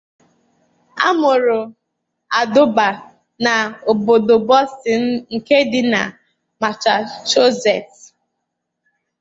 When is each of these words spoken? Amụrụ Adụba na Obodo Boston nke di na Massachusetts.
Amụrụ 1.07 1.59
Adụba 2.39 2.87
na 3.45 3.53
Obodo 3.91 4.35
Boston 4.49 5.03
nke 5.35 5.55
di 5.71 5.81
na 5.93 6.01
Massachusetts. 6.61 7.99